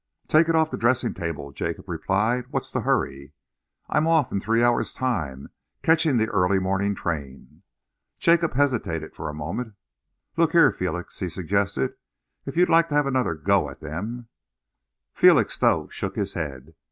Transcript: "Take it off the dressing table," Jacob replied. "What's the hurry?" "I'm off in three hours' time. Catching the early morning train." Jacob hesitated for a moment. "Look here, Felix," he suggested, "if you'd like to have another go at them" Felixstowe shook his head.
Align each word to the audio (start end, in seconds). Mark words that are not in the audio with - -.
"Take 0.27 0.49
it 0.49 0.55
off 0.55 0.71
the 0.71 0.79
dressing 0.79 1.13
table," 1.13 1.51
Jacob 1.51 1.87
replied. 1.87 2.45
"What's 2.49 2.71
the 2.71 2.81
hurry?" 2.81 3.33
"I'm 3.87 4.07
off 4.07 4.31
in 4.31 4.39
three 4.39 4.63
hours' 4.63 4.95
time. 4.95 5.49
Catching 5.83 6.17
the 6.17 6.25
early 6.29 6.57
morning 6.57 6.95
train." 6.95 7.61
Jacob 8.17 8.53
hesitated 8.55 9.13
for 9.13 9.29
a 9.29 9.33
moment. 9.35 9.75
"Look 10.37 10.53
here, 10.53 10.71
Felix," 10.71 11.19
he 11.19 11.29
suggested, 11.29 11.93
"if 12.47 12.57
you'd 12.57 12.67
like 12.67 12.89
to 12.89 12.95
have 12.95 13.05
another 13.05 13.35
go 13.35 13.69
at 13.69 13.79
them" 13.79 14.27
Felixstowe 15.13 15.87
shook 15.89 16.15
his 16.15 16.33
head. 16.33 16.73